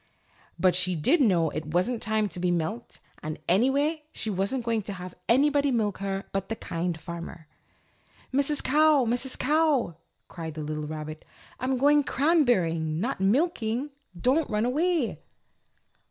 But 0.57 0.75
she 0.75 0.95
did 0.95 1.21
know 1.21 1.51
it 1.51 1.63
wasn't 1.75 2.01
time 2.01 2.27
to 2.29 2.39
be 2.39 2.49
milked, 2.49 3.01
and, 3.21 3.37
anyway, 3.47 4.05
she 4.11 4.31
wasn't 4.31 4.65
going 4.65 4.81
to 4.81 4.93
have 4.93 5.13
anybody 5.29 5.69
milk 5.69 5.99
her 5.99 6.23
but 6.31 6.49
the 6.49 6.55
Kind 6.55 6.99
Farmer. 6.99 7.47
"Mrs. 8.33 8.63
Cow! 8.63 9.05
Mrs. 9.05 9.37
Cow!" 9.37 9.97
cried 10.27 10.55
the 10.55 10.63
little 10.63 10.87
rabbit, 10.87 11.23
"I'm 11.59 11.77
going 11.77 12.03
cranberrying, 12.03 12.99
not 12.99 13.21
milking. 13.21 13.91
Don't 14.19 14.49
run 14.49 14.65
away!" 14.65 15.19